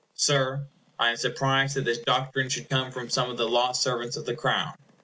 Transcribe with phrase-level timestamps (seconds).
[0.15, 0.65] Sir,
[0.97, 4.25] I am surprised that this doctrine should come from some of the law servants of
[4.25, 4.73] the Crown.